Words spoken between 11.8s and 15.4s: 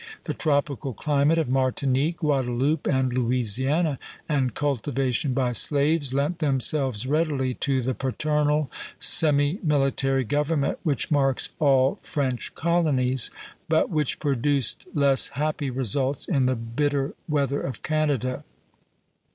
French colonies, but which produced less